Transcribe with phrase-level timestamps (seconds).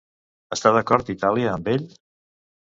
[0.55, 1.87] Està d'acord Itàlia amb ell?